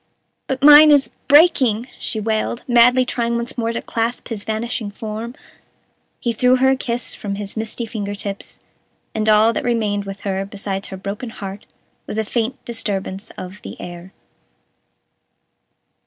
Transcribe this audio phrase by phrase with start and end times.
[0.47, 5.35] "But mine is breaking," she wailed, madly trying once more to clasp his vanishing form.
[6.19, 8.57] He threw her a kiss from his misty finger tips,
[9.13, 11.67] and all that remained with her, besides her broken heart,
[12.07, 14.11] was a faint disturbance of the air.